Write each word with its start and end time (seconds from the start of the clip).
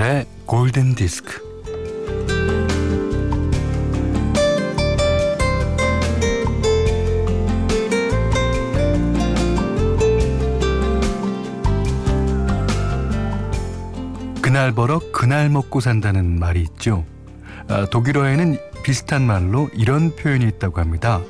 김현철의 0.00 0.26
골든 0.46 0.94
디스크. 0.94 1.38
그날 14.40 14.72
벌어 14.72 15.00
그날 15.12 15.50
먹고 15.50 15.80
산다는 15.80 16.38
말이 16.40 16.62
있죠. 16.62 17.04
아, 17.68 17.84
독일어에는 17.90 18.56
비슷한 18.82 19.26
말로 19.26 19.68
이런 19.74 20.16
표현이 20.16 20.46
있다고 20.46 20.80
합니다. 20.80 21.20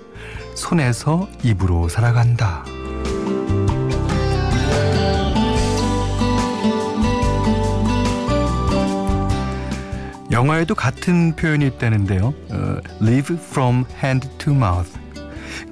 손에서 0.55 1.29
입으로 1.43 1.89
살아간다. 1.89 2.65
영어에도 10.41 10.75
같은 10.75 11.37
표현이 11.37 11.67
있다는데요. 11.67 12.33
어, 12.51 12.77
live 13.03 13.37
from 13.37 13.85
hand 14.03 14.27
to 14.39 14.55
mouth. 14.55 14.99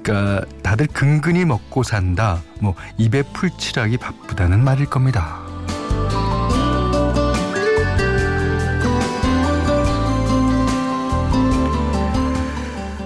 그러니까 0.03 0.45
다들 0.61 0.85
근근히 0.85 1.43
먹고 1.43 1.81
산다. 1.81 2.43
뭐 2.59 2.75
입에 2.99 3.23
풀칠하기 3.23 3.97
바쁘다는 3.97 4.63
말일 4.63 4.85
겁니다. 4.85 5.39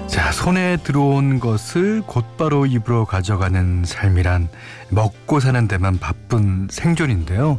자, 0.08 0.34
손에 0.34 0.76
들어온 0.84 1.40
것을 1.40 2.02
곧바로 2.06 2.66
입으로 2.66 3.06
가져가는 3.06 3.86
삶이란 3.86 4.50
먹고 4.90 5.40
사는 5.40 5.66
데만 5.70 5.98
바쁜 5.98 6.68
생존인데요. 6.70 7.58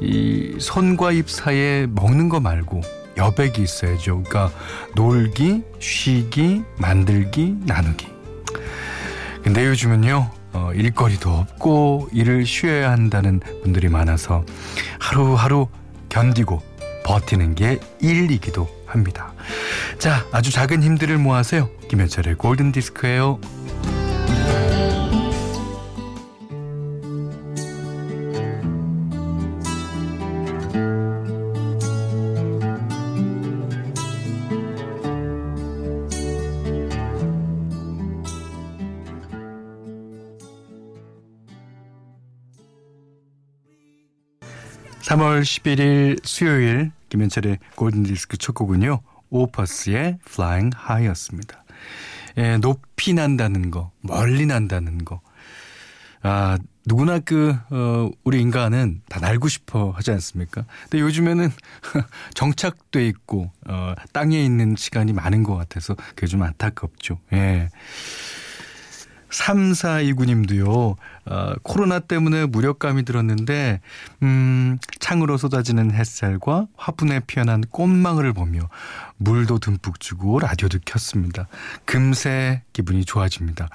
이 0.00 0.54
손과 0.60 1.10
입 1.10 1.28
사이에 1.28 1.88
먹는 1.90 2.28
거 2.28 2.38
말고 2.38 2.99
여백이 3.20 3.62
있어야죠. 3.62 4.22
그러니까 4.22 4.50
놀기, 4.94 5.62
쉬기, 5.78 6.62
만들기, 6.78 7.56
나누기. 7.66 8.08
근데 9.42 9.66
요즘은요. 9.66 10.30
어, 10.52 10.72
일거리도 10.74 11.30
없고 11.30 12.08
일을 12.12 12.44
쉬어야 12.44 12.90
한다는 12.90 13.40
분들이 13.62 13.88
많아서 13.88 14.44
하루하루 14.98 15.68
견디고 16.08 16.60
버티는 17.04 17.54
게 17.54 17.78
일이기도 18.00 18.68
합니다. 18.84 19.32
자, 19.98 20.26
아주 20.32 20.50
작은 20.50 20.82
힘들을 20.82 21.16
모아서요. 21.18 21.70
김현철의 21.88 22.34
골든 22.34 22.72
디스크예요. 22.72 23.40
3월 45.10 45.42
11일 45.42 46.20
수요일 46.24 46.92
김현철의 47.08 47.58
골든디스크 47.74 48.36
첫 48.36 48.54
곡은요. 48.54 49.00
오퍼스의 49.30 50.18
Flying 50.24 50.76
High였습니다. 50.76 51.64
예, 52.38 52.58
높이 52.58 53.12
난다는 53.12 53.72
거, 53.72 53.90
멀리 54.02 54.46
난다는 54.46 55.04
거. 55.04 55.20
아, 56.22 56.58
누구나 56.86 57.18
그, 57.18 57.56
어, 57.70 58.08
우리 58.22 58.40
인간은 58.40 59.02
다 59.08 59.18
날고 59.18 59.48
싶어 59.48 59.90
하지 59.90 60.12
않습니까? 60.12 60.64
근데 60.82 61.00
요즘에는 61.00 61.50
정착돼 62.34 63.04
있고, 63.08 63.50
어, 63.66 63.94
땅에 64.12 64.40
있는 64.40 64.76
시간이 64.76 65.12
많은 65.12 65.42
것 65.42 65.56
같아서 65.56 65.96
그게 66.14 66.28
좀 66.28 66.44
안타깝죠. 66.44 67.18
예. 67.32 67.68
3429님도요, 69.30 70.96
어, 71.26 71.54
코로나 71.62 72.00
때문에 72.00 72.46
무력감이 72.46 73.04
들었는데, 73.04 73.80
음, 74.22 74.78
창으로 74.98 75.36
쏟아지는 75.36 75.92
햇살과 75.92 76.66
화분에 76.76 77.20
피어난 77.26 77.62
꽃망울을 77.70 78.32
보며 78.32 78.68
물도 79.16 79.58
듬뿍 79.58 80.00
주고 80.00 80.38
라디오도 80.38 80.78
켰습니다. 80.84 81.48
금세 81.84 82.62
기분이 82.72 83.04
좋아집니다. 83.04 83.68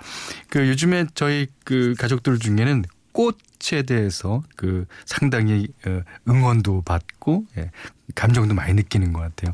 그 0.50 0.68
요즘에 0.68 1.06
저희 1.16 1.48
그 1.64 1.96
가족들 1.98 2.40
중에는 2.40 2.84
꽃에 3.16 3.84
대해서 3.88 4.44
그 4.58 4.86
상당히 5.06 5.70
어, 5.88 6.02
응원도 6.28 6.82
받고 6.82 7.46
예, 7.58 7.72
감정도 8.14 8.54
많이 8.54 8.74
느끼는 8.74 9.14
것 9.14 9.22
같아요. 9.22 9.54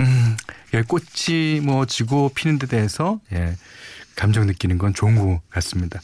음, 0.00 0.36
예, 0.74 0.82
꽃이 0.82 1.60
뭐 1.62 1.86
지고 1.86 2.30
피는 2.34 2.58
데 2.58 2.66
대해서 2.66 3.18
예, 3.32 3.56
감정 4.20 4.46
느끼는 4.46 4.76
건 4.76 4.92
좋은 4.92 5.14
것 5.14 5.40
같습니다. 5.48 5.98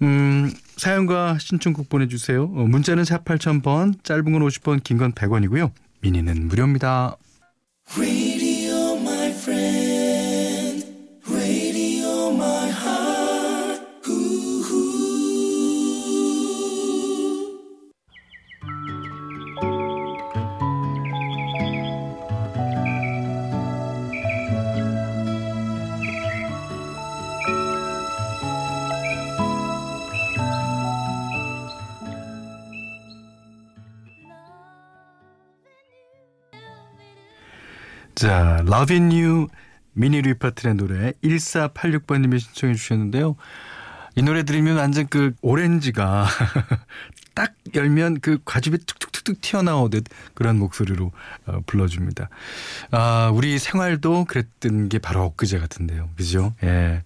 음, 0.00 0.50
사연과 0.76 1.36
신청곡 1.38 1.90
보내주세요. 1.90 2.44
어, 2.44 2.64
문자는 2.66 3.04
4 3.04 3.18
8000번, 3.18 4.02
짧은 4.02 4.24
건 4.24 4.42
50번, 4.42 4.82
긴건 4.82 5.12
100원이고요. 5.12 5.70
미니는 6.00 6.48
무료입니다. 6.48 7.16
자, 38.18 38.64
Loving 38.66 39.14
You 39.14 39.46
미니 39.92 40.20
리파트의 40.20 40.74
노래 40.74 41.12
1486번님이 41.22 42.40
신청해 42.40 42.74
주셨는데요. 42.74 43.36
이 44.16 44.22
노래 44.22 44.42
들으면 44.42 44.76
완전 44.76 45.06
그 45.06 45.34
오렌지가 45.40 46.26
딱 47.34 47.54
열면 47.76 48.18
그 48.18 48.40
과즙이 48.44 48.78
툭툭툭툭 48.78 49.40
튀어나오듯 49.40 50.06
그런 50.34 50.58
목소리로 50.58 51.12
어, 51.46 51.60
불러줍니다. 51.66 52.28
아, 52.90 53.30
우리 53.32 53.56
생활도 53.60 54.24
그랬던 54.24 54.88
게 54.88 54.98
바로 54.98 55.22
엊그제 55.22 55.60
같은데요. 55.60 56.10
그죠? 56.16 56.54
예. 56.64 57.04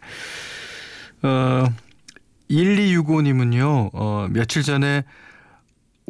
어, 1.21 1.67
1265님은요, 2.51 3.91
어, 3.93 4.29
며칠 4.31 4.63
전에 4.63 5.05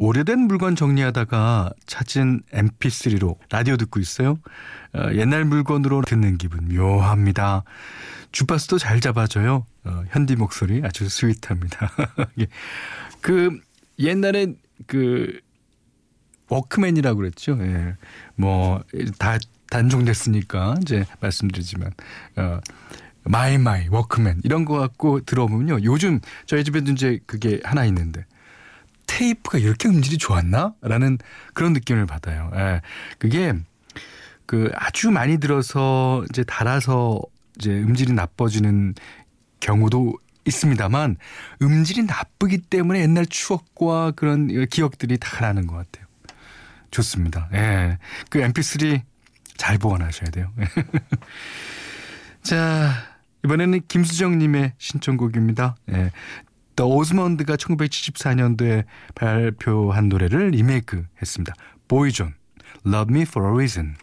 오래된 0.03 0.37
물건 0.37 0.75
정리하다가 0.75 1.71
찾은 1.85 2.41
mp3로 2.51 3.37
라디오 3.49 3.77
듣고 3.77 4.01
있어요. 4.01 4.37
어, 4.93 5.09
옛날 5.13 5.45
물건으로 5.45 6.01
듣는 6.01 6.37
기분 6.37 6.67
묘합니다. 6.67 7.63
주파수도 8.33 8.79
잘 8.79 8.99
잡아줘요. 8.99 9.65
어, 9.85 10.03
현디 10.09 10.35
목소리 10.35 10.81
아주 10.83 11.07
sweet합니다. 11.07 11.89
그 13.21 13.57
옛날에 13.97 14.47
그 14.87 15.39
워크맨이라고 16.49 17.15
그랬죠. 17.15 17.57
예. 17.61 17.95
뭐 18.35 19.03
다 19.03 19.37
단종됐으니까 19.69 20.75
이제 20.81 21.05
말씀드리지만 21.21 21.93
어 22.35 22.59
마이 23.23 23.57
마이 23.57 23.87
워크맨 23.87 24.41
이런 24.43 24.65
거 24.65 24.79
갖고 24.79 25.21
들어보면요. 25.21 25.83
요즘 25.83 26.19
저희 26.45 26.65
집에도 26.65 26.91
이제 26.91 27.19
그게 27.25 27.61
하나 27.63 27.85
있는데 27.85 28.25
테이프가 29.13 29.59
이렇게 29.59 29.87
음질이 29.87 30.17
좋았나? 30.17 30.73
라는 30.81 31.19
그런 31.53 31.73
느낌을 31.73 32.07
받아요. 32.07 32.51
예. 32.55 32.81
그게 33.19 33.53
그 34.47 34.71
아주 34.73 35.11
많이 35.11 35.37
들어서 35.37 36.25
이제 36.29 36.43
달아서 36.43 37.21
이제 37.59 37.69
음질이 37.69 38.13
나빠지는 38.13 38.95
경우도 39.59 40.15
있습니다만 40.45 41.17
음질이 41.61 42.03
나쁘기 42.03 42.57
때문에 42.57 43.01
옛날 43.01 43.25
추억과 43.27 44.11
그런 44.11 44.47
기억들이 44.65 45.17
다 45.19 45.41
나는 45.41 45.67
것 45.67 45.75
같아요. 45.75 46.07
좋습니다. 46.89 47.49
예. 47.53 47.99
그 48.29 48.39
mp3 48.39 49.01
잘 49.57 49.77
보관하셔야 49.77 50.31
돼요. 50.31 50.51
자, 52.41 52.91
이번에는 53.45 53.81
김수정님의 53.87 54.73
신청곡입니다. 54.79 55.75
예. 55.91 56.11
더 56.75 56.85
오즈먼드가 56.87 57.55
1974년도에 57.55 58.85
발표한 59.15 60.09
노래를 60.09 60.49
리메이크 60.49 61.05
했습니다. 61.21 61.53
보이존, 61.87 62.33
Love 62.85 63.15
Me 63.15 63.21
For 63.23 63.47
A 63.49 63.53
Reason. 63.53 63.95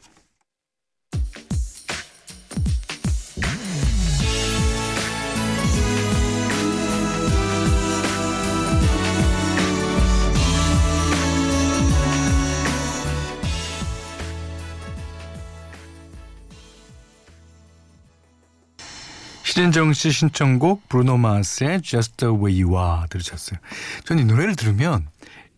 신정 19.51 19.93
씨 19.93 20.13
신청곡 20.13 20.89
브루노 20.89 21.19
마스의 21.19 21.83
Just 21.83 22.19
the 22.19 22.33
Way 22.33 22.63
You 22.63 22.79
Are 22.79 23.09
들으셨어요. 23.09 23.59
저는 24.05 24.23
이 24.23 24.27
노래를 24.27 24.55
들으면 24.55 25.09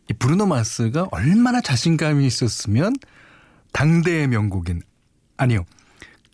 이 0.08 0.14
브루노 0.14 0.46
마스가 0.46 1.08
얼마나 1.10 1.60
자신감이 1.60 2.26
있었으면 2.26 2.94
당대의 3.72 4.28
명곡인 4.28 4.80
아니요 5.36 5.66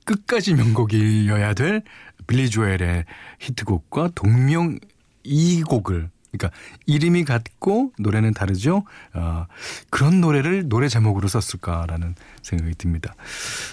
끝까지 0.04 0.54
명곡이어야 0.54 1.54
될 1.54 1.82
빌리 2.28 2.48
조엘의 2.48 3.06
히트곡과 3.40 4.10
동명 4.14 4.78
이 5.24 5.62
곡을 5.62 6.10
그러니까 6.30 6.56
이름이 6.86 7.24
같고 7.24 7.92
노래는 7.98 8.34
다르죠. 8.34 8.84
어, 9.14 9.46
그런 9.90 10.20
노래를 10.20 10.68
노래 10.68 10.88
제목으로 10.88 11.26
썼을까라는 11.26 12.14
생각이 12.42 12.74
듭니다. 12.76 13.14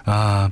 아 0.05 0.49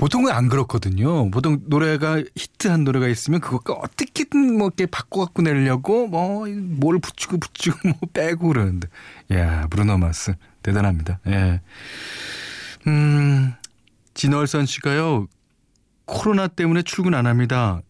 보통은 0.00 0.32
안 0.32 0.48
그렇거든요. 0.48 1.30
보통 1.30 1.60
노래가 1.66 2.22
히트한 2.34 2.84
노래가 2.84 3.06
있으면 3.06 3.38
그것과 3.40 3.74
어떻게든 3.74 4.56
뭐 4.56 4.68
이렇게 4.68 4.86
바꿔 4.86 5.20
갖고 5.26 5.42
내려고 5.42 6.06
뭐 6.08 6.46
뭘 6.48 6.98
붙이고 6.98 7.36
붙이고 7.36 7.76
뭐 7.84 7.96
빼고 8.14 8.48
그러는데 8.48 8.88
야 9.30 9.66
브루노 9.68 9.98
마스 9.98 10.36
대단합니다. 10.62 11.20
예. 11.26 11.60
음 12.86 13.52
진월선 14.14 14.64
씨가요 14.64 15.26
코로나 16.06 16.48
때문에 16.48 16.80
출근 16.80 17.12
안 17.12 17.26
합니다. 17.26 17.82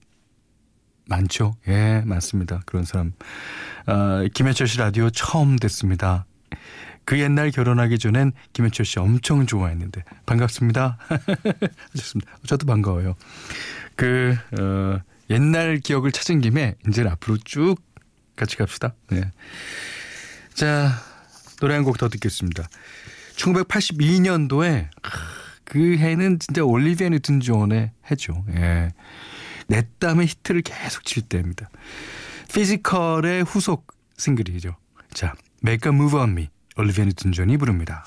많죠. 1.06 1.55
예, 1.69 2.03
맞습니다. 2.05 2.63
그런 2.67 2.85
사람. 2.85 3.13
아, 3.87 4.27
김해철 4.35 4.67
씨 4.67 4.79
라디오 4.79 5.11
처음 5.11 5.56
듣습니다. 5.61 6.27
그 7.05 7.19
옛날 7.19 7.50
결혼하기 7.50 7.99
전엔 7.99 8.32
김해철 8.52 8.87
씨 8.87 8.99
엄청 8.99 9.47
좋아했는데 9.47 10.05
반갑습니다. 10.26 10.99
좋습니다. 11.97 12.32
저도 12.47 12.67
반가워요. 12.67 13.14
그 13.97 14.37
어, 14.58 15.00
옛날 15.31 15.79
기억을 15.79 16.12
찾은 16.12 16.41
김에 16.41 16.75
이제 16.88 17.02
앞으로 17.02 17.37
쭉 17.44 17.76
같이 18.37 18.56
갑시다. 18.56 18.94
네. 19.11 19.31
자 20.55 20.93
노래 21.61 21.75
한 21.75 21.85
곡 21.85 21.99
더 21.99 22.08
듣겠습니다. 22.08 22.69
1982년도에 23.37 24.88
그 25.64 25.96
해는 25.96 26.38
진짜 26.38 26.64
올리비아 26.64 27.08
뉴튼 27.08 27.41
존의 27.41 27.93
해죠. 28.11 28.44
예. 28.56 28.91
내 29.69 29.82
땀의 30.00 30.26
히트를 30.26 30.62
계속 30.62 31.05
칠 31.05 31.23
때입니다. 31.23 31.70
피지컬의 32.53 33.44
후속 33.44 33.87
싱글이죠. 34.17 34.76
자, 35.14 35.35
Make 35.64 35.91
a 35.91 35.94
Move 35.96 36.19
on 36.19 36.31
Me. 36.31 36.49
올리비아 36.76 37.05
뉴튼 37.05 37.32
존이 37.32 37.56
부릅니다. 37.56 38.06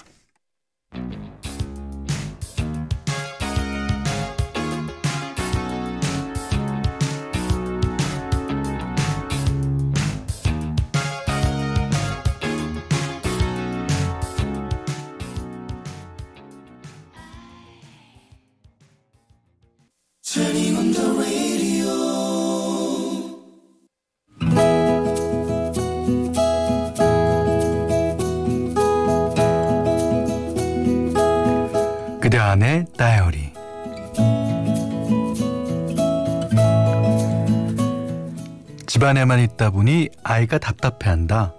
집안에만 39.13 39.39
있다 39.41 39.69
보니 39.69 40.09
아이가 40.23 40.57
답답해한다. 40.57 41.53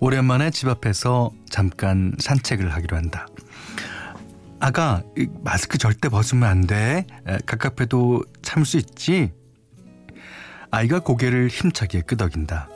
오랜만에 0.00 0.50
집 0.50 0.68
앞에서 0.68 1.30
잠깐 1.48 2.12
산책을 2.18 2.72
하기로 2.72 2.96
한다. 2.96 3.26
아가 4.58 5.02
마스크 5.44 5.78
절대 5.78 6.08
벗으면 6.08 6.48
안 6.48 6.66
돼. 6.66 7.06
갑갑해도 7.46 8.24
참을 8.42 8.66
수 8.66 8.78
있지. 8.78 9.32
아이가 10.72 10.98
고개를 10.98 11.48
힘차게 11.48 12.00
끄덕인다. 12.00 12.68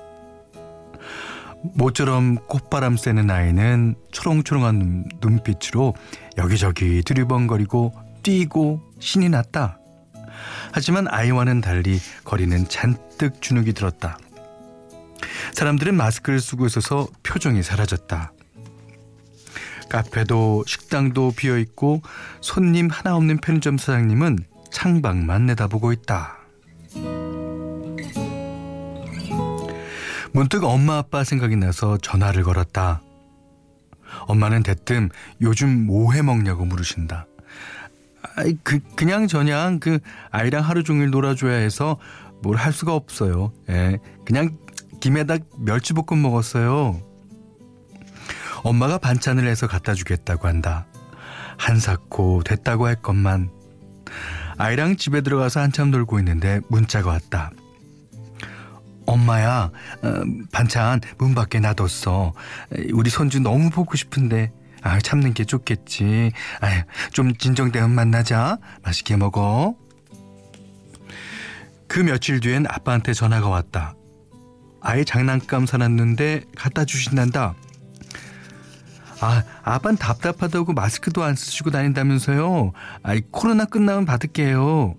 모처럼 1.75 2.37
콧바람 2.47 2.97
쐬는 2.97 3.29
아이는 3.29 3.97
초롱초롱한 4.13 5.11
눈빛으로 5.21 5.95
여기저기 6.39 7.03
두리번거리고 7.03 7.93
뛰고 8.23 8.81
신이 9.01 9.31
났다. 9.31 9.80
하지만 10.73 11.07
아이와는 11.09 11.61
달리 11.61 11.99
거리는 12.25 12.69
잔뜩 12.69 13.41
주눅이 13.41 13.73
들었다. 13.73 14.19
사람들은 15.53 15.95
마스크를 15.95 16.41
쓰고 16.41 16.67
있어서 16.67 17.07
표정이 17.23 17.63
사라졌다. 17.63 18.33
카페도 19.89 20.65
식당도 20.67 21.33
비어 21.37 21.59
있고 21.59 22.03
손님 22.41 22.89
하나 22.89 23.17
없는 23.17 23.39
편의점 23.39 23.77
사장님은 23.77 24.39
창밖만 24.71 25.47
내다보고 25.47 25.93
있다. 25.93 26.39
문득 30.33 30.63
엄마 30.63 30.99
아빠 30.99 31.25
생각이 31.25 31.57
나서 31.57 31.99
전화를 31.99 32.45
걸었다. 32.45 33.03
엄마는 34.27 34.63
대뜸 34.63 35.11
요즘 35.41 35.87
뭐 35.87 36.13
해 36.13 36.23
먹냐고 36.23 36.65
물으신다. 36.65 37.27
아이 38.37 38.57
그 38.63 38.81
그냥 38.97 39.27
저냥 39.27 39.81
그 39.81 39.99
아이랑 40.31 40.63
하루 40.63 40.83
종일 40.85 41.11
놀아줘야 41.11 41.55
해서 41.57 41.97
뭘 42.43 42.57
할 42.57 42.73
수가 42.73 42.95
없어요. 42.95 43.53
예, 43.69 43.99
그냥 44.25 44.57
김에다 45.01 45.37
멸치볶음 45.59 46.21
먹었어요. 46.23 47.01
엄마가 48.63 48.99
반찬을 48.99 49.47
해서 49.47 49.67
갖다 49.67 49.95
주겠다고 49.95 50.47
한다. 50.49 50.87
한사코 51.59 52.43
됐다고 52.45 52.87
할 52.87 52.97
것만. 52.97 53.51
아이랑 54.59 54.97
집에 54.97 55.23
들어가서 55.23 55.61
한참 55.61 55.91
놀고 55.91 56.19
있는데 56.19 56.61
문자가 56.69 57.11
왔다. 57.11 57.51
엄마야, 59.07 59.71
어, 60.03 60.13
반찬 60.53 61.01
문 61.19 61.35
밖에 61.35 61.59
놔뒀어. 61.61 62.33
우리 62.93 63.11
손주 63.11 63.41
너무 63.41 63.71
보고 63.71 63.97
싶은데. 63.97 64.53
아, 64.83 64.99
참는 64.99 65.35
게 65.35 65.45
좋겠지. 65.45 66.33
아, 66.61 66.85
좀 67.13 67.35
진정되면 67.37 67.91
만나자. 67.91 68.59
맛있게 68.83 69.17
먹어. 69.17 69.75
그 71.89 71.99
며칠 72.01 72.41
뒤엔 72.41 72.67
아빠한테 72.69 73.13
전화가 73.13 73.49
왔다. 73.49 73.95
아이 74.81 75.05
장난감 75.05 75.67
사놨는데 75.67 76.45
갖다 76.57 76.85
주신단다. 76.85 77.55
아, 79.21 79.43
아빠는 79.63 79.99
답답하다고 79.99 80.73
마스크도 80.73 81.23
안 81.23 81.35
쓰시고 81.35 81.71
다닌다면서요. 81.71 82.73
아이, 83.03 83.21
코로나 83.31 83.67
끝나면 83.67 84.07
받을게요. 84.07 84.95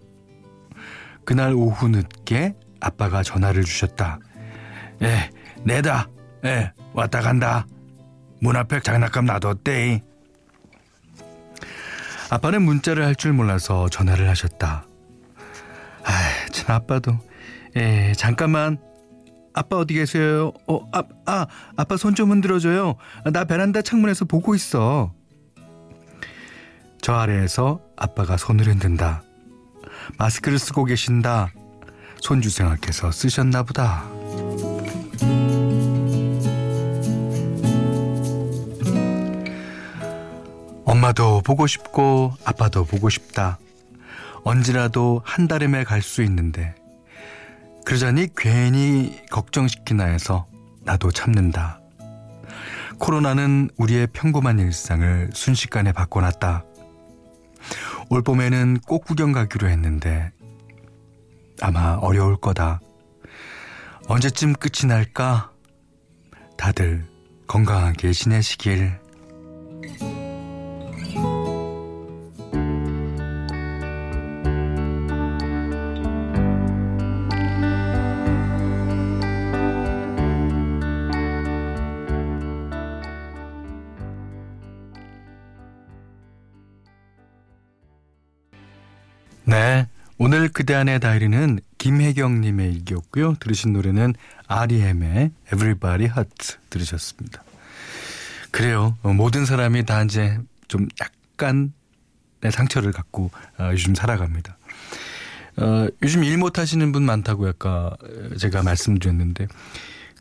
그날 1.26 1.54
오후 1.54 1.88
늦게 1.88 2.56
아빠가 2.80 3.24
전화를 3.24 3.64
주셨다. 3.64 4.20
예, 5.02 5.30
내다. 5.64 6.10
예, 6.46 6.72
왔다 6.94 7.22
간다. 7.22 7.66
문 8.42 8.56
앞에 8.56 8.80
장난감 8.82 9.26
놔뒀대. 9.26 10.04
아빠는 12.30 12.62
문자를 12.64 13.06
할 13.06 13.16
줄 13.16 13.34
몰라서 13.34 13.88
전화를 13.90 14.30
하셨다. 14.30 14.86
아, 16.04 16.12
참 16.52 16.76
아빠도. 16.76 17.18
예, 17.76 18.14
잠깐만. 18.18 18.78
아빠 19.54 19.78
어디 19.78 19.94
계세요? 19.96 20.54
어, 20.68 20.80
아, 20.94 21.04
아, 21.26 21.46
아빠 21.76 21.98
손 21.98 22.16
좀 22.16 22.32
흔들어줘요. 22.32 22.96
나 23.34 23.44
베란다 23.44 23.82
창문에서 23.82 24.26
보고 24.26 24.56
있어. 24.56 25.14
저 27.02 27.14
아래에서 27.14 27.82
아빠가 27.98 28.38
손을 28.38 28.66
흔든다. 28.68 29.24
마스크를 30.18 30.58
쓰고 30.58 30.86
계신다. 30.86 31.52
손주 32.22 32.50
생각해서 32.50 33.12
쓰셨나 33.12 33.64
보다. 33.64 34.06
엄마도 41.02 41.42
보고 41.42 41.66
싶고 41.66 42.36
아빠도 42.46 42.86
보고 42.86 43.10
싶다. 43.10 43.58
언제라도 44.44 45.24
한달음에 45.26 45.84
갈 45.84 46.04
수 46.04 46.22
있는데 46.22 46.76
그러자니 47.86 48.28
괜히 48.38 49.20
걱정시키나 49.32 50.04
해서 50.04 50.46
나도 50.84 51.12
참는다. 51.12 51.80
코로나는 53.00 53.72
우리의 53.78 54.10
평범한 54.14 54.60
일상을 54.60 55.32
순식간에 55.34 55.92
바꿔놨다. 55.92 56.66
올 58.10 58.22
봄에는 58.22 58.82
꽃 58.86 59.00
구경 59.00 59.32
가기로 59.32 59.70
했는데 59.70 60.32
아마 61.62 61.94
어려울 61.96 62.38
거다. 62.38 62.80
언제쯤 64.08 64.54
끝이 64.54 64.88
날까? 64.88 65.52
다들 66.60 67.08
건강하게 67.48 68.14
지내시길. 68.14 69.01
오늘 90.34 90.48
그대 90.48 90.74
안의 90.76 91.02
다이리는 91.02 91.60
김혜경님의 91.78 92.72
일기였고요. 92.72 93.36
들으신 93.42 93.74
노래는 93.74 94.14
REM의 94.48 95.32
Everybody 95.48 96.06
Hurt 96.06 96.56
들으셨습니다. 96.70 97.44
그래요. 98.50 98.98
어, 99.02 99.12
모든 99.12 99.46
사람이 99.46 99.84
다 99.84 100.02
이제 100.04 100.40
좀 100.70 100.88
약간의 101.02 101.72
상처를 102.50 102.94
갖고 102.94 103.30
어, 103.60 103.72
요즘 103.74 103.94
살아갑니다. 103.94 104.56
어, 105.58 105.88
요즘 106.02 106.24
일 106.24 106.38
못하시는 106.38 106.94
분 106.94 107.04
많다고 107.04 107.50
아까 107.50 107.98
제가 108.40 108.64
말씀드렸는데 108.64 109.48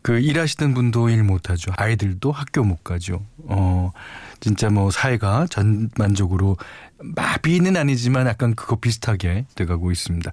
그 0.03 0.19
일하시던 0.19 0.75
분도 0.75 1.09
일 1.09 1.23
못하죠. 1.23 1.71
아이들도 1.77 2.33
학교 2.33 2.65
못 2.65 2.83
가죠. 2.83 3.25
어, 3.45 3.93
진짜 4.41 4.71
뭐 4.71 4.91
사회가 4.91 5.47
전반적으로 5.51 6.57
마비는 7.03 7.77
아니지만 7.77 8.27
약간 8.27 8.55
그거 8.55 8.77
비슷하게 8.77 9.47
돼가고 9.55 9.91
있습니다. 9.91 10.31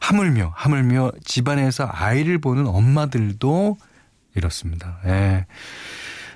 하물며, 0.00 0.52
하물며 0.54 1.12
집안에서 1.24 1.88
아이를 1.90 2.38
보는 2.38 2.66
엄마들도 2.66 3.78
이렇습니다. 4.34 4.98
예. 5.06 5.46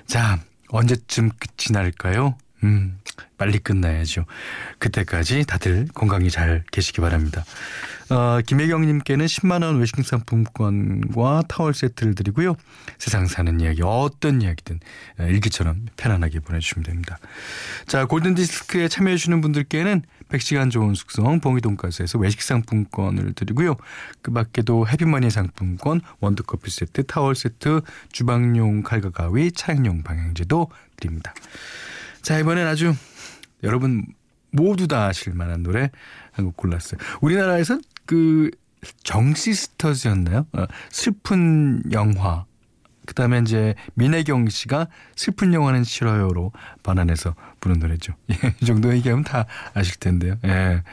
자, 0.07 0.39
언제쯤 0.69 1.29
끝이 1.29 1.71
날까요? 1.71 2.37
음, 2.63 2.97
빨리 3.37 3.59
끝나야죠. 3.59 4.25
그때까지 4.79 5.45
다들 5.45 5.87
건강히 5.93 6.29
잘 6.29 6.63
계시기 6.71 7.01
바랍니다. 7.01 7.43
어, 8.09 8.41
김혜경님께는 8.45 9.25
10만 9.25 9.63
원 9.63 9.79
외식 9.79 9.95
상품권과 10.03 11.43
타월 11.47 11.73
세트를 11.73 12.15
드리고요. 12.15 12.55
세상 12.97 13.27
사는 13.27 13.59
이야기, 13.59 13.81
어떤 13.83 14.41
이야기든 14.41 14.79
일기처럼 15.19 15.85
편안하게 15.95 16.39
보내주시면 16.39 16.83
됩니다. 16.83 17.17
자, 17.87 18.05
골든 18.05 18.35
디스크에 18.35 18.87
참여해 18.87 19.17
주시는 19.17 19.41
분들께는 19.41 20.01
100시간 20.29 20.71
좋은 20.71 20.95
숙성 20.95 21.39
봉이 21.39 21.61
돈가스에서 21.61 22.19
외식 22.19 22.41
상품권을 22.41 23.33
드리고요. 23.33 23.75
그 24.21 24.31
밖에도 24.31 24.87
해피머니 24.87 25.29
상품권, 25.29 26.01
원두커피 26.19 26.69
세트, 26.69 27.05
타월 27.05 27.35
세트, 27.35 27.81
주방용 28.11 28.83
칼과 28.83 29.11
가위, 29.11 29.51
차량용 29.51 30.03
방향제도 30.03 30.69
드립니다. 30.97 31.33
자, 32.21 32.39
이번엔 32.39 32.67
아주 32.67 32.93
여러분 33.63 34.05
모두 34.51 34.87
다 34.87 35.07
아실 35.07 35.33
만한 35.33 35.63
노래 35.63 35.89
한 36.31 36.45
곡 36.45 36.57
골랐어요. 36.57 36.99
우리나라에서 37.21 37.79
그 38.05 38.51
정시스터즈였나요? 39.03 40.47
어, 40.53 40.65
슬픈 40.89 41.81
영화. 41.91 42.45
그 43.05 43.13
다음에 43.13 43.39
이제 43.39 43.75
민혜경 43.95 44.49
씨가 44.49 44.87
슬픈 45.15 45.53
영화는 45.53 45.83
싫어요로 45.83 46.51
반환해서 46.83 47.35
부른 47.59 47.79
노래죠. 47.79 48.13
예, 48.31 48.55
이 48.61 48.65
정도 48.65 48.93
얘기하면 48.93 49.23
다 49.23 49.45
아실 49.73 49.99
텐데요. 49.99 50.37
예. 50.45 50.83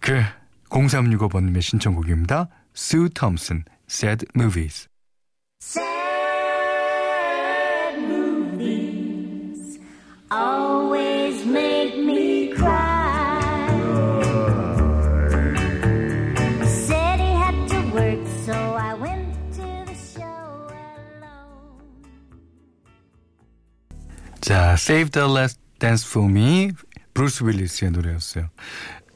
그 0.00 0.22
0365번님의 0.68 1.62
신청곡입니다. 1.62 2.48
Sue 2.76 3.08
Thompson, 3.08 3.64
Sad 3.88 4.26
Movies. 4.36 4.88
자, 10.34 10.63
Save 24.74 25.10
the 25.10 25.30
Last 25.30 25.60
Dance 25.78 26.08
for 26.08 26.30
Me, 26.30 26.70
브루스 27.14 27.44
윌리스의 27.44 27.90
노래였어요. 27.90 28.48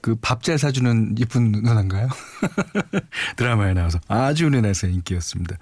그 0.00 0.14
밥 0.16 0.42
잘 0.42 0.58
사주는 0.58 1.16
이쁜 1.18 1.52
누나인가요? 1.52 2.08
드라마에 3.36 3.74
나와서 3.74 3.98
아주 4.08 4.46
우리나라에서 4.46 4.86
인기였습니다. 4.86 5.56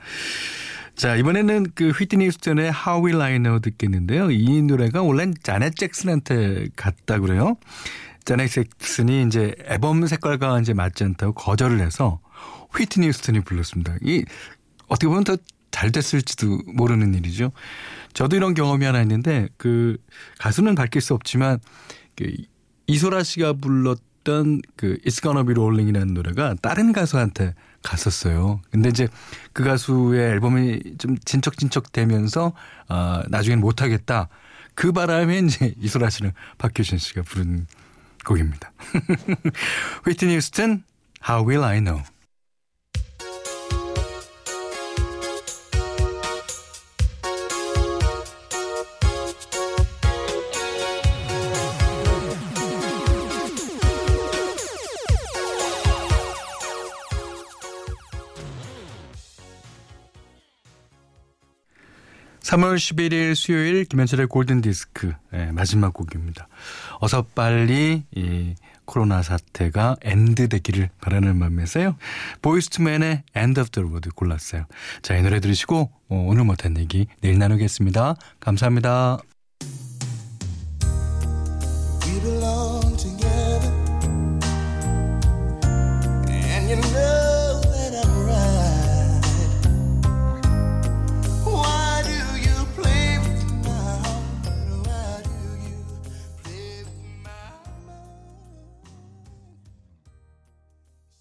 자, 0.95 1.17
이번에는 1.17 1.67
그 1.75 1.91
휘트니 1.91 2.31
휴스턴의 2.33 2.73
How 2.73 3.05
Will 3.05 3.21
I 3.21 3.39
Know 3.39 3.61
듣겠는데요. 3.61 4.31
이 4.31 4.63
노래가 4.63 5.03
원래는 5.03 5.35
자넷 5.43 5.77
잭슨한테 5.77 6.69
갔다 6.77 7.19
그래요. 7.19 7.57
자넷 8.25 8.51
잭슨이 8.51 9.25
이제 9.27 9.55
앨범 9.67 10.07
색깔과 10.07 10.61
이제 10.61 10.75
맞지 10.75 11.05
않다고 11.05 11.33
거절을 11.35 11.81
해서 11.81 12.21
휘트니 12.77 13.13
휴스턴이 13.13 13.41
불렀습니다. 13.41 13.97
이 14.03 14.25
어떻게 14.89 15.07
보면 15.09 15.25
더 15.25 15.37
잘 15.77 15.93
됐을지도 15.93 16.63
모르는 16.75 17.15
일이죠. 17.15 17.53
저도 18.17 18.35
이런 18.35 18.55
경험이 18.55 18.87
하나 18.87 19.03
있는데 19.03 19.47
그 19.59 19.99
가수는 20.39 20.75
밝힐 20.75 21.03
수 21.03 21.13
없지만 21.13 21.61
그 22.17 22.33
이소라 22.87 23.23
씨가 23.23 23.53
불렀던 23.53 24.63
그 24.75 24.97
It's 25.05 25.21
Gonna 25.23 25.45
Be 25.45 25.53
Rolling이라는 25.53 26.15
노래가 26.15 26.55
다른 26.63 26.95
가수한테 26.95 27.55
갔었어요. 27.83 28.63
근데 28.71 28.89
이제 28.89 29.09
그 29.53 29.65
가수의 29.65 30.31
앨범이 30.31 30.97
좀 30.97 31.19
진척진척 31.27 31.93
되면서 31.93 32.55
아 32.89 33.23
나중엔 33.29 33.61
못 33.61 33.83
하겠다. 33.83 34.31
그 34.75 34.93
바람에 34.93 35.41
이제 35.41 35.75
이소라 35.79 36.09
씨는 36.09 36.33
박효신 36.57 36.97
씨가 36.97 37.21
부른 37.21 37.67
곡입니다. 38.25 38.73
휘트니 40.09 40.37
휴스턴 40.37 40.85
How 41.29 41.47
Will 41.47 41.63
I 41.63 41.81
Know 41.81 42.03
3월 62.57 62.77
11일 62.77 63.35
수요일 63.35 63.85
김현철의 63.85 64.29
골든 64.29 64.63
디스크 64.63 65.13
네, 65.31 65.53
마지막 65.53 65.93
곡입니다. 65.93 66.49
어서 67.01 67.23
빨리 67.35 68.05
이 68.15 68.55
코로나 68.87 69.21
사태가 69.21 69.97
end 70.01 70.49
되기를 70.49 70.89
바라는 71.01 71.37
마음에서요. 71.37 71.97
보이즈 72.41 72.80
투 72.80 72.92
멘의 72.92 73.25
End 73.37 73.61
of 73.61 73.71
the 73.71 73.87
Road 73.87 74.09
골랐어요. 74.11 74.65
자, 75.03 75.17
이 75.17 75.23
노래 75.23 75.41
들으시고 75.41 75.91
어, 76.09 76.25
오늘 76.27 76.45
못한 76.45 76.79
얘기 76.79 77.07
내일 77.21 77.39
나누겠습니다. 77.39 78.15
감사합니다. 78.41 79.19